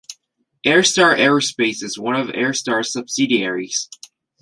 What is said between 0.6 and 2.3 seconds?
Airstar Aerospace is one of